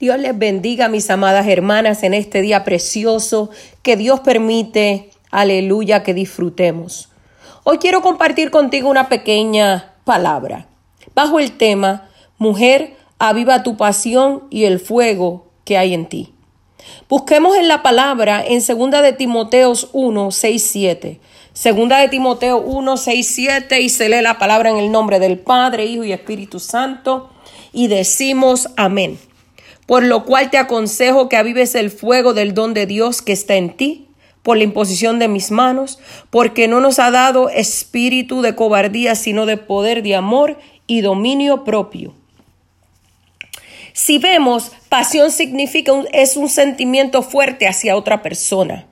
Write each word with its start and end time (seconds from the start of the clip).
Dios 0.00 0.18
les 0.18 0.36
bendiga, 0.36 0.88
mis 0.88 1.08
amadas 1.08 1.46
hermanas, 1.46 2.02
en 2.02 2.14
este 2.14 2.42
día 2.42 2.64
precioso 2.64 3.50
que 3.82 3.96
Dios 3.96 4.20
permite, 4.20 5.10
aleluya, 5.30 6.02
que 6.02 6.14
disfrutemos. 6.14 7.10
Hoy 7.62 7.78
quiero 7.78 8.02
compartir 8.02 8.50
contigo 8.50 8.90
una 8.90 9.08
pequeña 9.08 9.94
palabra 10.04 10.66
bajo 11.14 11.38
el 11.38 11.56
tema 11.56 12.08
Mujer, 12.38 12.96
aviva 13.20 13.62
tu 13.62 13.76
pasión 13.76 14.44
y 14.50 14.64
el 14.64 14.80
fuego 14.80 15.46
que 15.64 15.78
hay 15.78 15.94
en 15.94 16.06
ti. 16.06 16.34
Busquemos 17.08 17.56
en 17.56 17.68
la 17.68 17.82
palabra 17.82 18.44
en 18.44 18.58
2 18.66 18.90
de 19.02 19.12
Timoteos 19.12 19.88
1, 19.92 20.30
6, 20.32 20.68
7. 20.72 21.20
Segunda 21.52 22.00
de 22.00 22.08
Timoteo 22.08 22.58
1, 22.58 22.96
6, 22.96 23.34
7 23.34 23.80
y 23.80 23.88
se 23.88 24.08
lee 24.08 24.20
la 24.20 24.38
palabra 24.38 24.70
en 24.70 24.76
el 24.76 24.90
nombre 24.90 25.20
del 25.20 25.38
Padre, 25.38 25.86
Hijo 25.86 26.02
y 26.02 26.12
Espíritu 26.12 26.58
Santo 26.58 27.30
y 27.72 27.86
decimos 27.86 28.68
amén. 28.76 29.18
Por 29.86 30.02
lo 30.02 30.24
cual 30.24 30.50
te 30.50 30.58
aconsejo 30.58 31.28
que 31.28 31.36
avives 31.36 31.74
el 31.74 31.90
fuego 31.90 32.34
del 32.34 32.54
don 32.54 32.74
de 32.74 32.86
Dios 32.86 33.22
que 33.22 33.32
está 33.32 33.56
en 33.56 33.76
ti 33.76 34.08
por 34.42 34.58
la 34.58 34.64
imposición 34.64 35.18
de 35.18 35.26
mis 35.26 35.50
manos, 35.50 35.98
porque 36.28 36.68
no 36.68 36.80
nos 36.80 36.98
ha 36.98 37.10
dado 37.10 37.48
espíritu 37.48 38.42
de 38.42 38.54
cobardía, 38.54 39.14
sino 39.14 39.46
de 39.46 39.56
poder, 39.56 40.02
de 40.02 40.14
amor 40.14 40.58
y 40.86 41.00
dominio 41.00 41.64
propio. 41.64 42.14
Si 43.94 44.18
vemos, 44.18 44.72
pasión 44.88 45.30
significa 45.30 45.92
es 46.12 46.36
un 46.36 46.48
sentimiento 46.48 47.22
fuerte 47.22 47.66
hacia 47.66 47.96
otra 47.96 48.22
persona. 48.22 48.86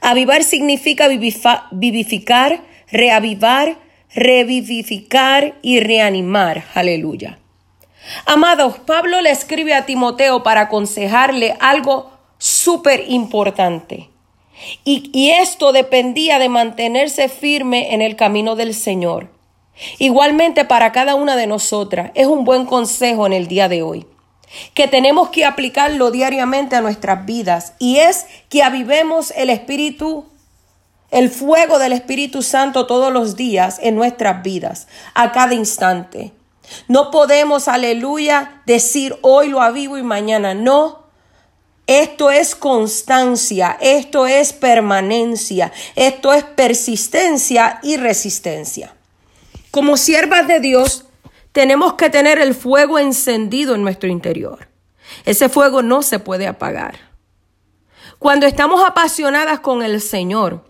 Avivar 0.00 0.44
significa 0.44 1.08
vivificar, 1.08 2.60
reavivar, 2.90 3.78
revivificar 4.14 5.54
y 5.62 5.80
reanimar. 5.80 6.64
Aleluya. 6.74 7.38
Amados, 8.26 8.78
Pablo 8.80 9.20
le 9.20 9.30
escribe 9.30 9.74
a 9.74 9.86
Timoteo 9.86 10.42
para 10.42 10.62
aconsejarle 10.62 11.56
algo 11.60 12.10
súper 12.38 13.04
importante. 13.08 14.10
Y, 14.84 15.10
y, 15.12 15.30
esto 15.30 15.72
dependía 15.72 16.38
de 16.38 16.48
mantenerse 16.48 17.28
firme 17.28 17.94
en 17.94 18.02
el 18.02 18.14
camino 18.14 18.54
del 18.54 18.74
Señor. 18.74 19.28
Igualmente 19.98 20.64
para 20.64 20.92
cada 20.92 21.14
una 21.14 21.34
de 21.34 21.46
nosotras 21.46 22.12
es 22.14 22.26
un 22.26 22.44
buen 22.44 22.66
consejo 22.66 23.26
en 23.26 23.32
el 23.32 23.48
día 23.48 23.68
de 23.68 23.82
hoy 23.82 24.06
que 24.74 24.88
tenemos 24.88 25.30
que 25.30 25.44
aplicarlo 25.44 26.10
diariamente 26.10 26.76
a 26.76 26.80
nuestras 26.80 27.24
vidas 27.24 27.74
y 27.78 27.98
es 27.98 28.26
que 28.48 28.62
avivemos 28.62 29.32
el 29.36 29.50
Espíritu, 29.50 30.26
el 31.10 31.30
fuego 31.30 31.78
del 31.78 31.92
Espíritu 31.92 32.42
Santo 32.42 32.86
todos 32.86 33.12
los 33.12 33.36
días 33.36 33.78
en 33.82 33.94
nuestras 33.94 34.42
vidas, 34.42 34.88
a 35.14 35.32
cada 35.32 35.54
instante. 35.54 36.32
No 36.88 37.10
podemos, 37.10 37.68
aleluya, 37.68 38.62
decir 38.66 39.16
hoy 39.22 39.48
lo 39.48 39.60
avivo 39.60 39.98
y 39.98 40.02
mañana 40.02 40.54
no. 40.54 41.02
Esto 41.86 42.30
es 42.30 42.54
constancia, 42.54 43.76
esto 43.80 44.26
es 44.26 44.52
permanencia, 44.52 45.72
esto 45.96 46.32
es 46.32 46.44
persistencia 46.44 47.80
y 47.82 47.96
resistencia. 47.96 48.94
Como 49.70 49.96
siervas 49.96 50.46
de 50.46 50.60
Dios, 50.60 51.06
tenemos 51.52 51.94
que 51.94 52.08
tener 52.08 52.38
el 52.38 52.54
fuego 52.54 52.98
encendido 52.98 53.74
en 53.74 53.82
nuestro 53.82 54.08
interior. 54.08 54.68
Ese 55.24 55.48
fuego 55.48 55.82
no 55.82 56.02
se 56.02 56.18
puede 56.18 56.46
apagar. 56.46 57.12
Cuando 58.18 58.46
estamos 58.46 58.82
apasionadas 58.86 59.60
con 59.60 59.82
el 59.82 60.00
Señor, 60.00 60.64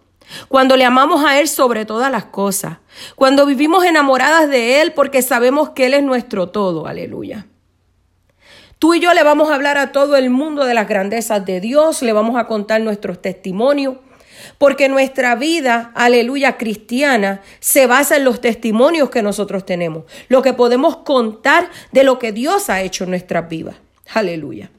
cuando 0.48 0.76
le 0.76 0.84
amamos 0.84 1.24
a 1.24 1.40
Él 1.40 1.48
sobre 1.48 1.84
todas 1.84 2.10
las 2.10 2.26
cosas, 2.26 2.78
cuando 3.16 3.46
vivimos 3.46 3.84
enamoradas 3.84 4.48
de 4.48 4.80
Él 4.82 4.92
porque 4.92 5.22
sabemos 5.22 5.70
que 5.70 5.86
Él 5.86 5.94
es 5.94 6.02
nuestro 6.02 6.48
todo, 6.48 6.86
aleluya. 6.86 7.46
Tú 8.78 8.94
y 8.94 9.00
yo 9.00 9.14
le 9.14 9.22
vamos 9.22 9.50
a 9.50 9.54
hablar 9.54 9.78
a 9.78 9.92
todo 9.92 10.16
el 10.16 10.28
mundo 10.28 10.64
de 10.64 10.74
las 10.74 10.88
grandezas 10.88 11.44
de 11.46 11.60
Dios, 11.60 12.02
le 12.02 12.12
vamos 12.12 12.36
a 12.36 12.48
contar 12.48 12.80
nuestros 12.80 13.22
testimonios, 13.22 13.96
porque 14.58 14.88
nuestra 14.88 15.36
vida, 15.36 15.92
aleluya, 15.94 16.56
cristiana, 16.56 17.42
se 17.60 17.86
basa 17.86 18.16
en 18.16 18.24
los 18.24 18.40
testimonios 18.40 19.08
que 19.08 19.22
nosotros 19.22 19.64
tenemos, 19.64 20.04
lo 20.28 20.42
que 20.42 20.52
podemos 20.52 20.96
contar 20.96 21.70
de 21.92 22.02
lo 22.02 22.18
que 22.18 22.32
Dios 22.32 22.70
ha 22.70 22.82
hecho 22.82 23.04
en 23.04 23.10
nuestras 23.10 23.48
vidas. 23.48 23.76
Aleluya. 24.14 24.70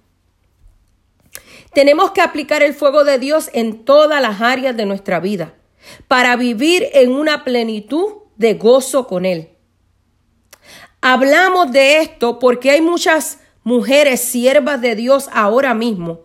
Tenemos 1.73 2.11
que 2.11 2.21
aplicar 2.21 2.61
el 2.61 2.73
fuego 2.73 3.03
de 3.03 3.17
Dios 3.17 3.49
en 3.53 3.83
todas 3.83 4.21
las 4.21 4.41
áreas 4.41 4.77
de 4.77 4.85
nuestra 4.85 5.19
vida 5.19 5.55
para 6.07 6.35
vivir 6.35 6.87
en 6.93 7.11
una 7.11 7.43
plenitud 7.43 8.13
de 8.37 8.53
gozo 8.53 9.07
con 9.07 9.25
Él. 9.25 9.49
Hablamos 11.01 11.71
de 11.71 11.97
esto 11.97 12.39
porque 12.39 12.71
hay 12.71 12.81
muchas 12.81 13.39
mujeres 13.63 14.21
siervas 14.21 14.81
de 14.81 14.95
Dios 14.95 15.29
ahora 15.33 15.73
mismo 15.73 16.21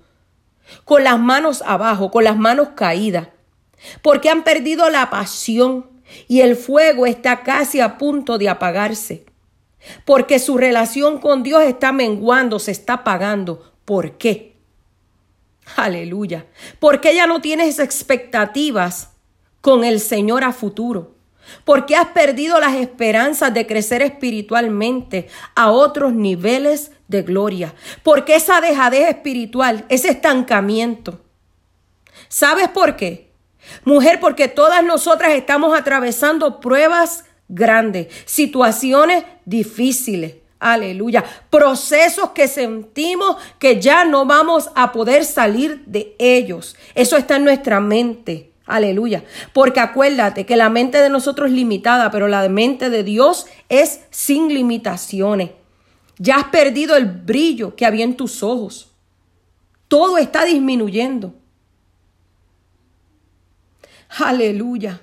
con 0.84 1.04
las 1.04 1.18
manos 1.18 1.62
abajo, 1.66 2.10
con 2.10 2.24
las 2.24 2.36
manos 2.36 2.70
caídas, 2.74 3.28
porque 4.02 4.28
han 4.28 4.44
perdido 4.44 4.90
la 4.90 5.08
pasión 5.10 5.90
y 6.26 6.40
el 6.40 6.56
fuego 6.56 7.06
está 7.06 7.42
casi 7.42 7.80
a 7.80 7.98
punto 7.98 8.38
de 8.38 8.48
apagarse, 8.48 9.24
porque 10.04 10.38
su 10.38 10.58
relación 10.58 11.18
con 11.18 11.42
Dios 11.42 11.62
está 11.62 11.92
menguando, 11.92 12.58
se 12.58 12.70
está 12.70 12.94
apagando. 12.94 13.72
¿Por 13.84 14.18
qué? 14.18 14.57
Aleluya. 15.76 16.46
Porque 16.78 17.10
ella 17.10 17.26
no 17.26 17.40
tiene 17.40 17.68
expectativas 17.68 19.10
con 19.60 19.84
el 19.84 20.00
Señor 20.00 20.44
a 20.44 20.52
futuro. 20.52 21.16
Porque 21.64 21.96
has 21.96 22.08
perdido 22.08 22.60
las 22.60 22.74
esperanzas 22.74 23.54
de 23.54 23.66
crecer 23.66 24.02
espiritualmente 24.02 25.28
a 25.54 25.70
otros 25.70 26.12
niveles 26.12 26.92
de 27.08 27.22
gloria. 27.22 27.74
Porque 28.02 28.34
esa 28.34 28.60
dejadez 28.60 29.08
espiritual, 29.08 29.84
ese 29.88 30.10
estancamiento. 30.10 31.20
¿Sabes 32.28 32.68
por 32.68 32.96
qué? 32.96 33.32
Mujer, 33.84 34.20
porque 34.20 34.48
todas 34.48 34.84
nosotras 34.84 35.32
estamos 35.32 35.78
atravesando 35.78 36.60
pruebas 36.60 37.24
grandes, 37.48 38.08
situaciones 38.26 39.24
difíciles. 39.44 40.36
Aleluya. 40.60 41.24
Procesos 41.50 42.30
que 42.30 42.48
sentimos 42.48 43.36
que 43.58 43.80
ya 43.80 44.04
no 44.04 44.26
vamos 44.26 44.70
a 44.74 44.92
poder 44.92 45.24
salir 45.24 45.84
de 45.86 46.16
ellos. 46.18 46.76
Eso 46.94 47.16
está 47.16 47.36
en 47.36 47.44
nuestra 47.44 47.80
mente. 47.80 48.52
Aleluya. 48.66 49.24
Porque 49.52 49.80
acuérdate 49.80 50.46
que 50.46 50.56
la 50.56 50.68
mente 50.68 50.98
de 50.98 51.08
nosotros 51.08 51.48
es 51.48 51.54
limitada, 51.54 52.10
pero 52.10 52.28
la 52.28 52.48
mente 52.48 52.90
de 52.90 53.04
Dios 53.04 53.46
es 53.68 54.00
sin 54.10 54.48
limitaciones. 54.48 55.50
Ya 56.18 56.36
has 56.36 56.44
perdido 56.48 56.96
el 56.96 57.06
brillo 57.06 57.76
que 57.76 57.86
había 57.86 58.04
en 58.04 58.16
tus 58.16 58.42
ojos. 58.42 58.90
Todo 59.86 60.18
está 60.18 60.44
disminuyendo. 60.44 61.34
Aleluya. 64.18 65.00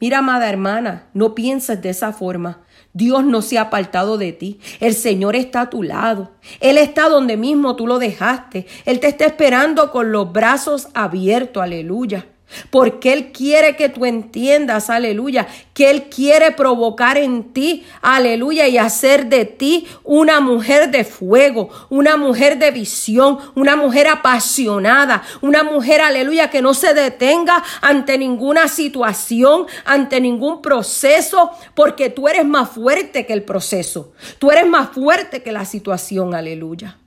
Mira, 0.00 0.18
amada 0.18 0.48
hermana, 0.48 1.08
no 1.12 1.34
pienses 1.34 1.82
de 1.82 1.90
esa 1.90 2.12
forma. 2.12 2.62
Dios 2.98 3.24
no 3.24 3.42
se 3.42 3.58
ha 3.58 3.62
apartado 3.62 4.18
de 4.18 4.32
ti. 4.32 4.58
El 4.80 4.92
Señor 4.92 5.36
está 5.36 5.60
a 5.62 5.70
tu 5.70 5.84
lado. 5.84 6.32
Él 6.58 6.76
está 6.76 7.08
donde 7.08 7.36
mismo 7.36 7.76
tú 7.76 7.86
lo 7.86 8.00
dejaste. 8.00 8.66
Él 8.84 8.98
te 8.98 9.06
está 9.06 9.24
esperando 9.24 9.92
con 9.92 10.10
los 10.10 10.32
brazos 10.32 10.88
abiertos. 10.94 11.62
Aleluya. 11.62 12.26
Porque 12.70 13.12
Él 13.12 13.32
quiere 13.32 13.76
que 13.76 13.88
tú 13.88 14.06
entiendas, 14.06 14.90
aleluya, 14.90 15.46
que 15.74 15.90
Él 15.90 16.04
quiere 16.04 16.52
provocar 16.52 17.18
en 17.18 17.52
ti, 17.52 17.84
aleluya, 18.00 18.66
y 18.68 18.78
hacer 18.78 19.26
de 19.26 19.44
ti 19.44 19.86
una 20.02 20.40
mujer 20.40 20.90
de 20.90 21.04
fuego, 21.04 21.68
una 21.90 22.16
mujer 22.16 22.58
de 22.58 22.70
visión, 22.70 23.38
una 23.54 23.76
mujer 23.76 24.08
apasionada, 24.08 25.22
una 25.40 25.62
mujer, 25.62 26.00
aleluya, 26.00 26.50
que 26.50 26.62
no 26.62 26.74
se 26.74 26.94
detenga 26.94 27.62
ante 27.80 28.18
ninguna 28.18 28.68
situación, 28.68 29.66
ante 29.84 30.20
ningún 30.20 30.62
proceso, 30.62 31.50
porque 31.74 32.10
tú 32.10 32.28
eres 32.28 32.46
más 32.46 32.70
fuerte 32.70 33.26
que 33.26 33.32
el 33.32 33.42
proceso, 33.42 34.12
tú 34.38 34.50
eres 34.50 34.66
más 34.66 34.90
fuerte 34.90 35.42
que 35.42 35.52
la 35.52 35.64
situación, 35.64 36.34
aleluya. 36.34 36.98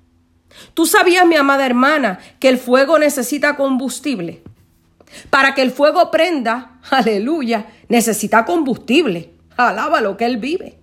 Tú 0.74 0.86
sabías, 0.86 1.26
mi 1.26 1.36
amada 1.36 1.66
hermana, 1.66 2.20
que 2.40 2.50
el 2.50 2.58
fuego 2.58 3.00
necesita 3.00 3.56
combustible. 3.56 4.44
Para 5.30 5.54
que 5.54 5.62
el 5.62 5.72
fuego 5.72 6.12
prenda, 6.12 6.80
aleluya, 6.90 7.68
necesita 7.88 8.46
combustible. 8.46 9.34
Alaba 9.58 10.02
lo 10.02 10.18
que 10.18 10.26
Él 10.26 10.38
vive. 10.38 10.80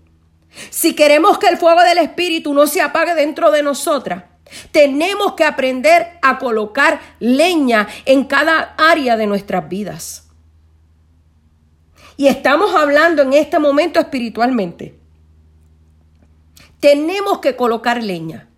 Si 0.70 0.94
queremos 0.94 1.38
que 1.38 1.48
el 1.48 1.58
fuego 1.58 1.82
del 1.82 1.98
Espíritu 1.98 2.54
no 2.54 2.66
se 2.66 2.80
apague 2.80 3.14
dentro 3.14 3.50
de 3.50 3.62
nosotras, 3.62 4.24
tenemos 4.70 5.34
que 5.34 5.44
aprender 5.44 6.18
a 6.22 6.38
colocar 6.38 7.00
leña 7.20 7.86
en 8.06 8.24
cada 8.24 8.74
área 8.78 9.16
de 9.16 9.26
nuestras 9.26 9.68
vidas. 9.68 10.28
Y 12.16 12.26
estamos 12.26 12.74
hablando 12.74 13.22
en 13.22 13.32
este 13.32 13.58
momento 13.58 14.00
espiritualmente. 14.00 14.98
Tenemos 16.80 17.38
que 17.38 17.56
colocar 17.56 18.02
leña. 18.02 18.48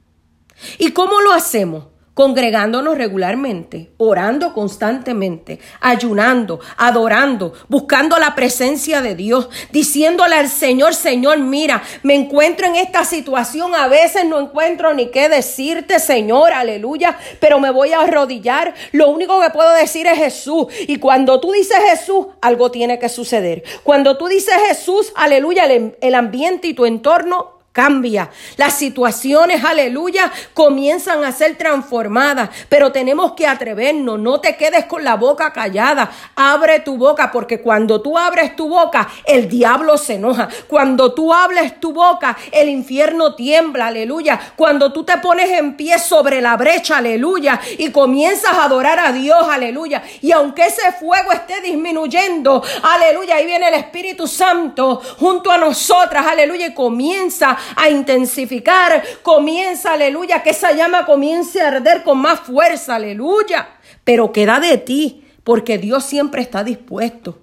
¿Y 0.79 0.93
cómo 0.93 1.21
lo 1.21 1.33
hacemos? 1.33 1.87
Congregándonos 2.21 2.99
regularmente, 2.99 3.93
orando 3.97 4.53
constantemente, 4.53 5.59
ayunando, 5.81 6.61
adorando, 6.77 7.55
buscando 7.69 8.19
la 8.19 8.35
presencia 8.35 9.01
de 9.01 9.15
Dios, 9.15 9.49
diciéndole 9.73 10.35
al 10.35 10.51
Señor, 10.51 10.95
Señor, 10.95 11.39
mira, 11.39 11.83
me 12.03 12.15
encuentro 12.15 12.67
en 12.67 12.77
esta 12.77 13.07
situación, 13.07 13.75
a 13.75 13.89
veces 13.89 14.27
no 14.27 14.39
encuentro 14.39 14.93
ni 14.93 15.07
qué 15.07 15.31
decirte, 15.31 15.99
Señor, 15.99 16.53
aleluya, 16.53 17.17
pero 17.41 17.59
me 17.59 17.71
voy 17.71 17.95
a 17.95 18.03
arrodillar, 18.03 18.75
lo 18.93 19.09
único 19.09 19.41
que 19.41 19.49
puedo 19.49 19.73
decir 19.73 20.07
es 20.07 20.19
Jesús, 20.19 20.67
y 20.87 20.99
cuando 20.99 21.41
tú 21.41 21.53
dices 21.53 21.79
Jesús, 21.89 22.27
algo 22.43 22.71
tiene 22.71 22.99
que 22.99 23.09
suceder. 23.09 23.63
Cuando 23.83 24.19
tú 24.19 24.27
dices 24.27 24.57
Jesús, 24.69 25.11
aleluya, 25.17 25.65
el, 25.65 25.97
el 26.03 26.15
ambiente 26.15 26.69
y 26.69 26.75
tu 26.75 26.85
entorno 26.85 27.60
cambia. 27.81 28.29
Las 28.59 28.75
situaciones, 28.75 29.65
aleluya, 29.65 30.31
comienzan 30.53 31.25
a 31.25 31.32
ser 31.32 31.56
transformadas, 31.56 32.50
pero 32.69 32.93
tenemos 32.93 33.32
que 33.32 33.47
atrevernos. 33.47 34.19
No 34.19 34.38
te 34.38 34.55
quedes 34.55 34.85
con 34.85 35.03
la 35.03 35.15
boca 35.15 35.50
callada. 35.50 36.11
Abre 36.37 36.81
tu 36.81 36.99
boca, 36.99 37.32
porque 37.32 37.62
cuando 37.62 38.03
tú 38.03 38.19
abres 38.19 38.55
tu 38.55 38.69
boca, 38.69 39.09
el 39.25 39.49
diablo 39.49 39.97
se 39.97 40.17
enoja. 40.17 40.50
Cuando 40.69 41.15
tú 41.15 41.32
hables 41.32 41.81
tu 41.81 41.94
boca, 41.94 42.37
el 42.53 42.69
infierno 42.69 43.35
tiembla, 43.35 43.87
aleluya. 43.87 44.38
Cuando 44.56 44.93
tú 44.93 45.03
te 45.03 45.17
pones 45.17 45.49
en 45.50 45.75
pie 45.75 45.99
sobre 45.99 46.43
la 46.43 46.59
brecha, 46.59 46.99
aleluya, 46.99 47.59
y 47.79 47.91
comienzas 47.91 48.53
a 48.59 48.65
adorar 48.65 48.99
a 48.99 49.12
Dios, 49.12 49.43
aleluya. 49.50 50.03
Y 50.21 50.33
aunque 50.33 50.67
ese 50.67 50.93
fuego 51.00 51.33
esté 51.33 51.62
disminuyendo, 51.62 52.62
aleluya, 52.83 53.37
ahí 53.37 53.47
viene 53.47 53.69
el 53.69 53.75
Espíritu 53.75 54.26
Santo 54.26 55.00
junto 55.19 55.50
a 55.50 55.56
nosotras, 55.56 56.26
aleluya, 56.26 56.67
y 56.67 56.75
comienza 56.75 57.56
a 57.77 57.89
intensificar, 57.89 59.03
comienza, 59.23 59.93
aleluya, 59.93 60.43
que 60.43 60.51
esa 60.51 60.73
llama 60.73 61.07
comience 61.07 61.61
a 61.61 61.69
arder 61.69 62.03
con 62.03 62.19
más 62.19 62.41
fuerza, 62.41 62.97
aleluya. 62.97 63.69
Pero 64.05 64.33
queda 64.33 64.61
de 64.61 64.79
ti, 64.79 65.25
porque 65.45 65.79
Dios 65.79 66.05
siempre 66.05 66.43
está 66.43 66.65
dispuesto. 66.65 67.39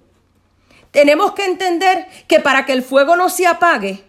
Tenemos 0.90 1.32
que 1.32 1.44
entender 1.44 2.06
que 2.26 2.40
para 2.40 2.64
que 2.64 2.72
el 2.72 2.82
fuego 2.82 3.16
no 3.16 3.28
se 3.28 3.46
apague, 3.46 4.04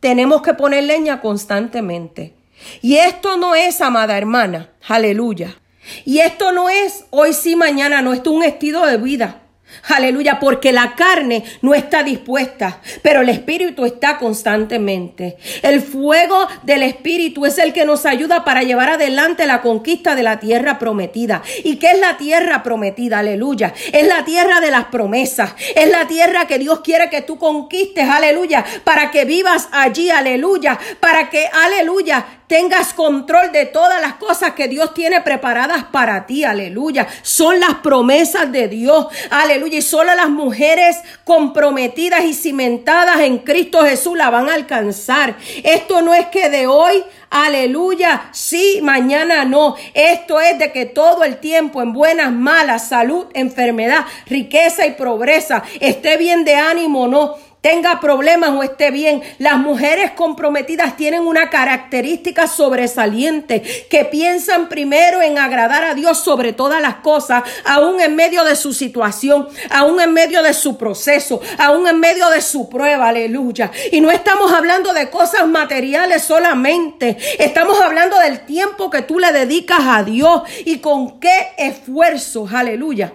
tenemos 0.00 0.42
que 0.42 0.54
poner 0.54 0.84
leña 0.84 1.20
constantemente. 1.20 2.34
Y 2.82 2.96
esto 2.96 3.36
no 3.36 3.54
es, 3.54 3.80
amada 3.80 4.18
hermana, 4.18 4.70
aleluya. 4.86 5.56
Y 6.04 6.18
esto 6.18 6.52
no 6.52 6.68
es 6.68 7.04
hoy 7.10 7.32
sí, 7.32 7.56
mañana 7.56 8.02
no, 8.02 8.12
esto 8.12 8.30
es 8.30 8.36
un 8.36 8.42
estilo 8.42 8.84
de 8.86 8.96
vida. 8.96 9.39
Aleluya, 9.88 10.38
porque 10.38 10.72
la 10.72 10.94
carne 10.94 11.44
no 11.62 11.74
está 11.74 12.02
dispuesta, 12.02 12.80
pero 13.02 13.22
el 13.22 13.28
Espíritu 13.28 13.84
está 13.84 14.18
constantemente. 14.18 15.36
El 15.62 15.80
fuego 15.80 16.46
del 16.62 16.82
Espíritu 16.82 17.46
es 17.46 17.58
el 17.58 17.72
que 17.72 17.84
nos 17.84 18.06
ayuda 18.06 18.44
para 18.44 18.62
llevar 18.62 18.90
adelante 18.90 19.46
la 19.46 19.62
conquista 19.62 20.14
de 20.14 20.22
la 20.22 20.38
tierra 20.40 20.78
prometida. 20.78 21.42
¿Y 21.64 21.76
qué 21.76 21.92
es 21.92 22.00
la 22.00 22.16
tierra 22.16 22.62
prometida? 22.62 23.20
Aleluya. 23.20 23.72
Es 23.92 24.06
la 24.06 24.24
tierra 24.24 24.60
de 24.60 24.70
las 24.70 24.86
promesas. 24.86 25.54
Es 25.74 25.90
la 25.90 26.06
tierra 26.06 26.46
que 26.46 26.58
Dios 26.58 26.80
quiere 26.80 27.10
que 27.10 27.22
tú 27.22 27.38
conquistes. 27.38 28.08
Aleluya. 28.08 28.64
Para 28.84 29.10
que 29.10 29.24
vivas 29.24 29.68
allí. 29.72 30.10
Aleluya. 30.10 30.78
Para 31.00 31.30
que, 31.30 31.46
aleluya, 31.52 32.39
tengas 32.50 32.94
control 32.94 33.52
de 33.52 33.66
todas 33.66 34.00
las 34.00 34.14
cosas 34.14 34.54
que 34.54 34.66
Dios 34.66 34.92
tiene 34.92 35.20
preparadas 35.20 35.84
para 35.84 36.26
ti. 36.26 36.42
Aleluya. 36.42 37.06
Son 37.22 37.60
las 37.60 37.74
promesas 37.74 38.50
de 38.50 38.66
Dios. 38.66 39.06
Aleluya. 39.30 39.78
Y 39.78 39.82
solo 39.82 40.12
las 40.16 40.28
mujeres 40.30 40.96
comprometidas 41.22 42.24
y 42.24 42.34
cimentadas 42.34 43.20
en 43.20 43.38
Cristo 43.38 43.84
Jesús 43.84 44.18
la 44.18 44.30
van 44.30 44.48
a 44.48 44.54
alcanzar. 44.54 45.36
Esto 45.62 46.02
no 46.02 46.12
es 46.12 46.26
que 46.26 46.50
de 46.50 46.66
hoy 46.66 47.04
Aleluya. 47.30 48.30
Sí, 48.32 48.80
mañana 48.82 49.44
no. 49.44 49.76
Esto 49.94 50.40
es 50.40 50.58
de 50.58 50.72
que 50.72 50.86
todo 50.86 51.22
el 51.22 51.36
tiempo 51.36 51.80
en 51.80 51.92
buenas, 51.92 52.32
malas, 52.32 52.88
salud, 52.88 53.26
enfermedad, 53.34 54.04
riqueza 54.26 54.84
y 54.86 54.94
pobreza, 54.94 55.62
esté 55.78 56.16
bien 56.16 56.44
de 56.44 56.56
ánimo 56.56 57.06
no 57.06 57.36
tenga 57.60 58.00
problemas 58.00 58.50
o 58.50 58.62
esté 58.62 58.90
bien. 58.90 59.22
Las 59.38 59.58
mujeres 59.58 60.12
comprometidas 60.12 60.96
tienen 60.96 61.22
una 61.22 61.50
característica 61.50 62.46
sobresaliente, 62.46 63.62
que 63.88 64.04
piensan 64.04 64.68
primero 64.68 65.22
en 65.22 65.38
agradar 65.38 65.84
a 65.84 65.94
Dios 65.94 66.22
sobre 66.22 66.52
todas 66.52 66.80
las 66.80 66.96
cosas, 66.96 67.44
aún 67.64 68.00
en 68.00 68.16
medio 68.16 68.44
de 68.44 68.56
su 68.56 68.72
situación, 68.72 69.48
aún 69.70 70.00
en 70.00 70.12
medio 70.12 70.42
de 70.42 70.54
su 70.54 70.76
proceso, 70.76 71.40
aún 71.58 71.86
en 71.86 72.00
medio 72.00 72.28
de 72.30 72.40
su 72.40 72.68
prueba, 72.68 73.08
aleluya. 73.08 73.70
Y 73.92 74.00
no 74.00 74.10
estamos 74.10 74.52
hablando 74.52 74.92
de 74.92 75.10
cosas 75.10 75.46
materiales 75.46 76.22
solamente, 76.22 77.16
estamos 77.38 77.80
hablando 77.80 78.18
del 78.18 78.40
tiempo 78.46 78.90
que 78.90 79.02
tú 79.02 79.18
le 79.18 79.32
dedicas 79.32 79.80
a 79.82 80.02
Dios 80.02 80.42
y 80.64 80.78
con 80.78 81.20
qué 81.20 81.52
esfuerzo, 81.58 82.48
aleluya, 82.52 83.12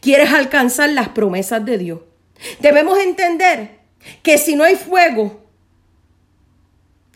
quieres 0.00 0.32
alcanzar 0.32 0.90
las 0.90 1.08
promesas 1.08 1.64
de 1.64 1.78
Dios. 1.78 2.00
Debemos 2.60 2.98
entender 2.98 3.77
que 4.22 4.38
si 4.38 4.54
no 4.54 4.64
hay 4.64 4.76
fuego 4.76 5.44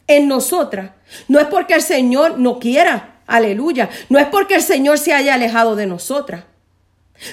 en 0.06 0.28
nosotras, 0.28 0.92
no 1.28 1.38
es 1.38 1.46
porque 1.46 1.74
el 1.74 1.82
Señor 1.82 2.38
no 2.38 2.58
quiera, 2.58 3.20
aleluya, 3.26 3.88
no 4.08 4.18
es 4.18 4.26
porque 4.26 4.54
el 4.54 4.62
Señor 4.62 4.98
se 4.98 5.12
haya 5.12 5.34
alejado 5.34 5.76
de 5.76 5.86
nosotras, 5.86 6.44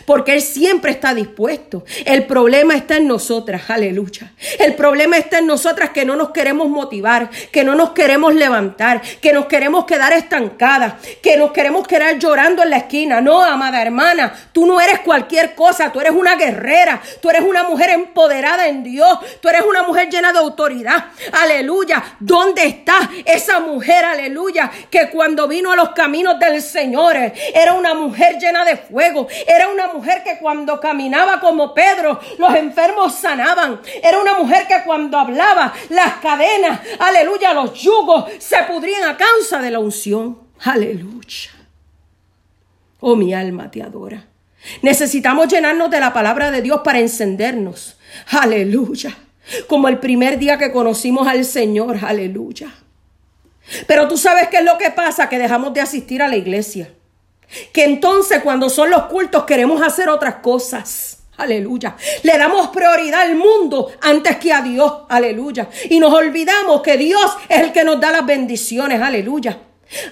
porque 0.06 0.34
Él 0.34 0.42
siempre 0.42 0.92
está 0.92 1.14
dispuesto. 1.14 1.84
El 2.06 2.26
problema 2.26 2.76
está 2.76 2.98
en 2.98 3.08
nosotras, 3.08 3.70
aleluya. 3.70 4.32
El 4.60 4.76
problema 4.76 5.18
está 5.18 5.40
en 5.40 5.48
nosotras 5.48 5.90
que 5.90 6.06
no 6.06 6.16
nos 6.16 6.32
queremos 6.32 6.70
motivar, 6.70 7.30
que 7.52 7.64
no 7.64 7.76
nos 7.76 7.92
queremos 7.92 8.34
levantar, 8.36 9.02
que 9.22 9.34
nos 9.34 9.46
queremos 9.46 9.86
quedar 9.86 10.14
estancadas, 10.14 10.96
que 11.22 11.38
nos 11.38 11.52
queremos 11.52 11.88
quedar 11.88 12.18
llorando 12.18 12.64
en 12.64 12.70
la 12.70 12.78
esquina. 12.78 13.22
No, 13.22 13.44
amada 13.44 13.82
hermana, 13.82 14.34
tú 14.52 14.66
no 14.66 14.80
eres 14.80 15.00
cualquier 15.00 15.56
cosa, 15.56 15.92
tú 15.92 16.00
eres 16.00 16.14
una 16.14 16.36
guerrera, 16.36 17.02
tú 17.22 17.30
eres 17.30 17.44
una 17.44 17.64
mujer 17.64 17.90
empoderada 17.92 18.68
en 18.68 18.84
Dios, 18.84 19.20
tú 19.42 19.50
eres 19.50 19.62
una 19.62 19.84
mujer 19.84 20.10
llena 20.10 20.32
de 20.32 20.40
autoridad. 20.40 21.06
Aleluya. 21.32 22.04
¿Dónde 22.20 22.66
está 22.66 23.10
esa 23.26 23.60
mujer, 23.60 24.06
aleluya, 24.06 24.70
que 24.90 25.10
cuando 25.10 25.48
vino 25.48 25.72
a 25.72 25.76
los 25.76 25.90
caminos 25.90 26.40
del 26.40 26.62
Señor 26.62 27.16
era 27.54 27.74
una 27.74 27.94
mujer 27.94 28.38
llena 28.38 28.66
de 28.66 28.78
fuego, 28.78 29.28
era 29.48 29.68
una 29.70 29.79
una 29.80 29.94
mujer 29.94 30.24
que 30.24 30.38
cuando 30.40 30.80
caminaba 30.80 31.40
como 31.40 31.74
Pedro, 31.74 32.20
los 32.38 32.54
enfermos 32.56 33.16
sanaban. 33.16 33.80
Era 34.04 34.20
una 34.20 34.38
mujer 34.38 34.68
que 34.68 34.84
cuando 34.86 35.18
hablaba, 35.18 35.74
las 35.90 36.16
cadenas, 36.16 36.82
aleluya, 37.00 37.54
los 37.54 37.74
yugos 37.80 38.26
se 38.40 38.58
pudrían 38.64 39.08
a 39.08 39.18
causa 39.18 39.62
de 39.62 39.72
la 39.72 39.80
unción. 39.80 40.38
Aleluya. 40.62 41.52
Oh, 43.00 43.16
mi 43.16 43.34
alma 43.34 43.72
te 43.72 43.82
adora. 43.82 44.26
Necesitamos 44.82 45.48
llenarnos 45.48 45.90
de 45.90 46.02
la 46.02 46.12
palabra 46.12 46.52
de 46.52 46.62
Dios 46.62 46.82
para 46.84 47.00
encendernos. 47.00 47.98
Aleluya. 48.30 49.16
Como 49.68 49.88
el 49.88 50.00
primer 50.00 50.38
día 50.38 50.58
que 50.58 50.74
conocimos 50.74 51.28
al 51.28 51.46
Señor. 51.46 52.00
Aleluya. 52.04 52.70
Pero 53.88 54.10
tú 54.10 54.18
sabes 54.18 54.50
qué 54.50 54.58
es 54.58 54.66
lo 54.66 54.78
que 54.78 54.92
pasa, 54.92 55.30
que 55.30 55.40
dejamos 55.40 55.74
de 55.74 55.82
asistir 55.82 56.22
a 56.22 56.28
la 56.28 56.36
iglesia. 56.36 56.92
Que 57.72 57.84
entonces 57.84 58.42
cuando 58.44 58.70
son 58.70 58.90
los 58.90 59.04
cultos 59.04 59.46
queremos 59.46 59.82
hacer 59.82 60.10
otras 60.10 60.36
cosas. 60.36 61.18
Aleluya. 61.38 61.96
Le 62.24 62.38
damos 62.38 62.68
prioridad 62.68 63.22
al 63.22 63.36
mundo 63.36 63.92
antes 64.02 64.38
que 64.38 64.52
a 64.52 64.62
Dios. 64.62 64.94
Aleluya. 65.08 65.70
Y 65.90 66.00
nos 66.00 66.14
olvidamos 66.14 66.82
que 66.82 66.98
Dios 66.98 67.38
es 67.48 67.62
el 67.62 67.72
que 67.72 67.84
nos 67.84 68.00
da 68.00 68.12
las 68.12 68.26
bendiciones. 68.26 69.02
Aleluya. 69.02 69.58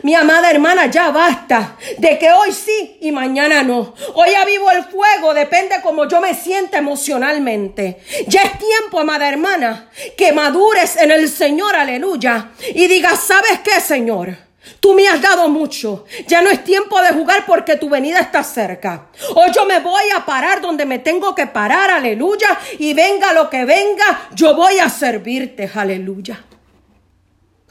Mi 0.02 0.16
amada 0.16 0.50
hermana, 0.50 0.88
ya 0.88 1.12
basta 1.12 1.78
de 2.00 2.18
que 2.18 2.32
hoy 2.32 2.52
sí 2.52 2.98
y 3.02 3.12
mañana 3.12 3.62
no. 3.62 3.94
Hoy 4.16 4.32
ya 4.32 4.44
vivo 4.44 4.72
el 4.72 4.84
fuego, 4.84 5.34
depende 5.36 5.76
como 5.84 6.08
yo 6.08 6.20
me 6.20 6.34
sienta 6.34 6.80
emocionalmente. 6.80 8.02
Ya 8.28 8.42
es 8.42 8.58
tiempo, 8.58 9.00
amada 9.00 9.30
hermana, 9.30 9.92
que 10.18 10.32
madures 10.32 10.96
en 10.96 11.12
el 11.12 11.30
Señor, 11.30 11.76
aleluya, 11.76 12.52
y 12.74 12.88
digas, 12.88 13.20
¿sabes 13.20 13.60
qué, 13.64 13.80
Señor? 13.80 14.47
Tú 14.80 14.94
me 14.94 15.08
has 15.08 15.22
dado 15.22 15.50
mucho. 15.50 16.06
Ya 16.28 16.42
no 16.42 16.50
es 16.50 16.64
tiempo 16.64 17.02
de 17.02 17.10
jugar 17.10 17.46
porque 17.46 17.76
tu 17.76 17.90
venida 17.90 18.20
está 18.20 18.44
cerca. 18.44 19.08
Hoy 19.36 19.52
yo 19.54 19.66
me 19.66 19.80
voy 19.80 20.04
a 20.16 20.26
parar 20.26 20.62
donde 20.62 20.86
me 20.86 21.00
tengo 21.00 21.34
que 21.34 21.48
parar, 21.48 21.90
aleluya. 21.90 22.48
Y 22.80 22.94
venga 22.94 23.34
lo 23.34 23.50
que 23.50 23.66
venga, 23.66 24.30
yo 24.36 24.56
voy 24.56 24.80
a 24.80 24.90
servirte, 24.90 25.70
aleluya. 25.74 26.44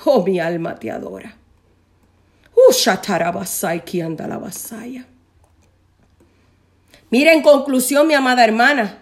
Oh, 0.04 0.22
mi 0.24 0.38
alma 0.40 0.74
te 0.74 0.90
adora. 0.90 1.36
la 4.26 4.38
Mira 7.10 7.32
en 7.32 7.42
conclusión, 7.42 8.06
mi 8.06 8.14
amada 8.14 8.44
hermana. 8.44 8.98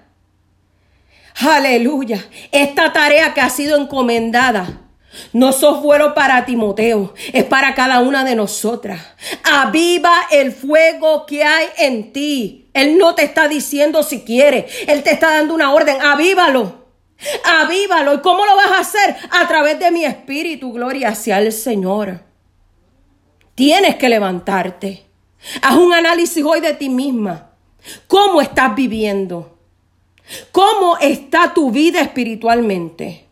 Aleluya. 1.41 2.25
Esta 2.53 2.93
tarea 2.93 3.35
que 3.35 3.41
ha 3.41 3.51
sido 3.51 3.77
encomendada 3.77 4.84
no 5.33 5.52
sos 5.52 5.83
bueno 5.83 6.14
para 6.14 6.44
Timoteo, 6.44 7.14
es 7.33 7.44
para 7.44 7.75
cada 7.75 8.00
una 8.00 8.25
de 8.25 8.35
nosotras. 8.35 9.00
Aviva 9.44 10.14
el 10.30 10.52
fuego 10.52 11.26
que 11.26 11.44
hay 11.44 11.66
en 11.78 12.12
ti. 12.12 12.68
Él 12.73 12.99
no 12.99 13.14
te 13.14 13.25
está 13.25 13.49
diciendo 13.49 14.02
si 14.02 14.23
quiere, 14.23 14.66
Él 14.87 15.02
te 15.02 15.12
está 15.12 15.35
dando 15.35 15.54
una 15.54 15.73
orden, 15.73 16.00
avívalo. 16.00 16.85
Avívalo. 17.44 18.14
¿Y 18.14 18.21
cómo 18.21 18.44
lo 18.44 18.56
vas 18.56 18.73
a 18.73 18.80
hacer? 18.80 19.16
A 19.30 19.47
través 19.47 19.78
de 19.78 19.90
mi 19.90 20.04
espíritu, 20.04 20.73
gloria 20.73 21.11
hacia 21.11 21.38
el 21.38 21.52
Señor. 21.52 22.21
Tienes 23.54 23.97
que 23.97 24.09
levantarte. 24.09 25.06
Haz 25.62 25.76
un 25.76 25.92
análisis 25.92 26.44
hoy 26.44 26.61
de 26.61 26.75
ti 26.75 26.88
misma. 26.88 27.50
¿Cómo 28.06 28.40
estás 28.40 28.75
viviendo? 28.75 29.59
¿Cómo 30.52 30.97
está 30.99 31.52
tu 31.52 31.71
vida 31.71 32.00
espiritualmente? 32.00 33.24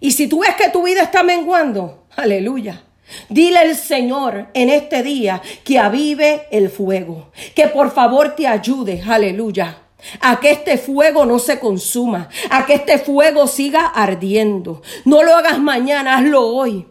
Y 0.00 0.12
si 0.12 0.28
tú 0.28 0.40
ves 0.40 0.54
que 0.54 0.70
tu 0.70 0.82
vida 0.82 1.02
está 1.02 1.22
menguando, 1.22 2.04
aleluya. 2.16 2.82
Dile 3.28 3.58
al 3.58 3.74
Señor 3.74 4.48
en 4.54 4.68
este 4.68 5.02
día 5.02 5.40
que 5.64 5.78
avive 5.78 6.46
el 6.50 6.68
fuego, 6.68 7.30
que 7.54 7.68
por 7.68 7.90
favor 7.90 8.34
te 8.36 8.46
ayude, 8.46 9.02
aleluya, 9.06 9.78
a 10.20 10.40
que 10.40 10.50
este 10.50 10.76
fuego 10.76 11.24
no 11.24 11.38
se 11.38 11.58
consuma, 11.58 12.28
a 12.50 12.66
que 12.66 12.74
este 12.74 12.98
fuego 12.98 13.46
siga 13.46 13.86
ardiendo. 13.86 14.82
No 15.04 15.22
lo 15.22 15.34
hagas 15.34 15.58
mañana, 15.58 16.18
hazlo 16.18 16.46
hoy, 16.48 16.86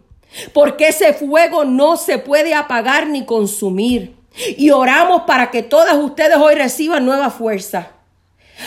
porque 0.53 0.87
ese 0.87 1.13
fuego 1.13 1.65
no 1.65 1.97
se 1.97 2.17
puede 2.17 2.53
apagar 2.53 3.07
ni 3.07 3.25
consumir. 3.25 4.17
Y 4.57 4.69
oramos 4.71 5.23
para 5.23 5.49
que 5.49 5.63
todas 5.63 5.95
ustedes 5.95 6.37
hoy 6.37 6.55
reciban 6.55 7.05
nueva 7.05 7.29
fuerza. 7.29 7.91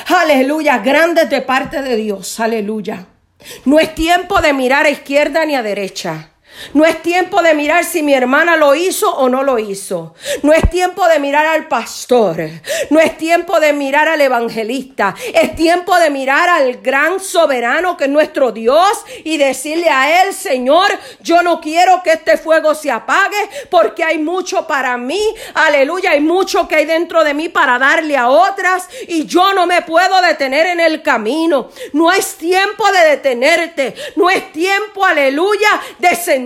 Aleluya, 0.07 0.79
grandes 0.79 1.31
de 1.31 1.43
parte 1.43 1.83
de 1.83 1.97
Dios, 1.97 2.39
aleluya. 2.41 3.07
No 3.65 3.79
es 3.79 3.95
tiempo 3.95 4.41
de 4.41 4.53
mirar 4.53 4.87
a 4.87 4.91
izquierda 4.91 5.45
ni 5.45 5.55
a 5.55 5.63
derecha. 5.63 6.30
No 6.75 6.85
es 6.85 7.03
tiempo 7.03 7.43
de 7.43 7.55
mirar 7.55 7.85
si 7.85 8.03
mi 8.03 8.15
hermana 8.15 8.57
lo 8.57 8.75
hizo 8.75 9.11
o 9.11 9.29
no 9.29 9.43
lo 9.43 9.59
hizo. 9.59 10.15
No 10.43 10.53
es 10.53 10.69
tiempo 10.71 11.07
de 11.09 11.19
mirar 11.19 11.47
al 11.47 11.67
pastor. 11.69 12.49
No 12.91 13.01
es 13.01 13.17
tiempo 13.17 13.59
de 13.61 13.73
mirar 13.73 14.09
al 14.09 14.21
evangelista. 14.21 15.15
Es 15.33 15.57
tiempo 15.57 15.99
de 15.99 16.11
mirar 16.11 16.49
al 16.49 16.79
gran 16.79 17.19
soberano 17.19 17.97
que 17.97 18.05
es 18.05 18.11
nuestro 18.11 18.53
Dios 18.53 18.91
y 19.25 19.37
decirle 19.37 19.89
a 19.89 20.23
él, 20.23 20.35
Señor, 20.35 20.87
yo 21.21 21.43
no 21.43 21.61
quiero 21.61 22.03
que 22.03 22.13
este 22.13 22.37
fuego 22.37 22.75
se 22.75 22.91
apague 22.91 23.39
porque 23.71 24.05
hay 24.05 24.19
mucho 24.19 24.67
para 24.67 24.97
mí. 24.97 25.23
Aleluya, 25.55 26.11
hay 26.11 26.21
mucho 26.21 26.69
que 26.69 26.77
hay 26.77 26.85
dentro 26.85 27.25
de 27.25 27.35
mí 27.35 27.49
para 27.49 27.79
darle 27.79 28.17
a 28.17 28.29
otras 28.29 28.89
y 29.09 29.27
yo 29.27 29.53
no 29.55 29.67
me 29.67 29.83
puedo 29.83 30.21
detener 30.23 30.67
en 30.67 30.81
el 30.81 31.03
camino. 31.03 31.71
No 31.93 32.13
es 32.13 32.37
tiempo 32.37 32.85
de 32.93 33.11
detenerte. 33.11 33.95
No 34.17 34.29
es 34.31 34.53
tiempo, 34.53 35.05
aleluya, 35.05 35.69
de 35.99 36.15
sentir 36.15 36.40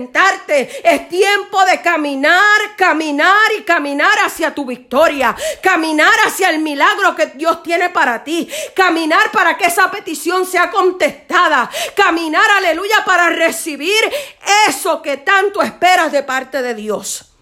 es 0.83 1.09
tiempo 1.09 1.63
de 1.65 1.81
caminar, 1.81 2.75
caminar 2.77 3.51
y 3.57 3.63
caminar 3.63 4.17
hacia 4.25 4.53
tu 4.53 4.65
victoria. 4.65 5.35
Caminar 5.61 6.13
hacia 6.25 6.49
el 6.49 6.59
milagro 6.59 7.15
que 7.15 7.27
Dios 7.27 7.63
tiene 7.63 7.89
para 7.89 8.23
ti. 8.23 8.49
Caminar 8.75 9.31
para 9.31 9.57
que 9.57 9.65
esa 9.65 9.89
petición 9.89 10.45
sea 10.45 10.69
contestada. 10.69 11.69
Caminar, 11.95 12.49
aleluya, 12.57 13.03
para 13.05 13.29
recibir 13.29 14.01
eso 14.67 15.01
que 15.01 15.17
tanto 15.17 15.61
esperas 15.61 16.11
de 16.11 16.23
parte 16.23 16.61
de 16.61 16.73
Dios. 16.73 17.34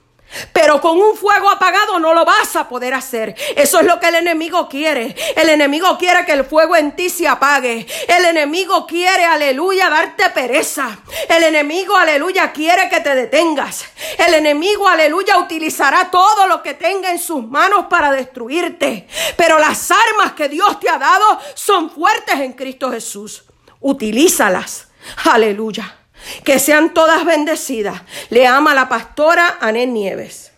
Pero 0.52 0.82
con 0.82 0.98
un 0.98 1.16
fuego 1.16 1.50
apagado 1.50 2.00
no 2.00 2.13
lo 2.13 2.25
vas 2.25 2.56
a 2.56 2.68
poder 2.68 2.94
hacer. 2.94 3.36
Eso 3.56 3.80
es 3.80 3.86
lo 3.86 4.00
que 4.00 4.08
el 4.08 4.16
enemigo 4.16 4.68
quiere. 4.68 5.16
El 5.36 5.50
enemigo 5.50 5.98
quiere 5.98 6.25
que 6.25 6.34
el 6.34 6.46
fuego 6.46 6.75
en 6.75 6.96
ti 6.96 7.10
se 7.10 7.28
apague. 7.28 7.86
El 8.08 8.25
enemigo 8.25 8.86
quiere, 8.88 9.25
aleluya, 9.25 9.90
darte 9.90 10.30
pereza. 10.30 10.98
El 11.30 11.44
enemigo, 11.44 11.96
aleluya, 11.96 12.52
quiere 12.52 12.90
que 12.90 13.02
te 13.02 13.16
detengas. 13.16 13.86
El 14.18 14.34
enemigo, 14.34 14.88
aleluya, 14.88 15.38
utilizará 15.38 16.10
todo 16.10 16.48
lo 16.48 16.62
que 16.62 16.74
tenga 16.74 17.12
en 17.12 17.20
sus 17.20 17.46
manos 17.46 17.86
para 17.90 18.12
destruirte. 18.12 19.08
Pero 19.38 19.60
las 19.60 19.92
armas 19.92 20.34
que 20.34 20.50
Dios 20.50 20.80
te 20.80 20.90
ha 20.90 20.98
dado 20.98 21.40
son 21.54 21.90
fuertes 21.90 22.36
en 22.40 22.54
Cristo 22.54 22.92
Jesús. 22.92 23.44
Utilízalas. 23.80 24.88
Aleluya. 25.25 26.03
Que 26.44 26.60
sean 26.60 26.94
todas 26.94 27.25
bendecidas. 27.25 28.01
Le 28.30 28.48
ama 28.48 28.74
la 28.74 28.88
pastora 28.89 29.58
Anet 29.60 29.89
Nieves. 29.89 30.53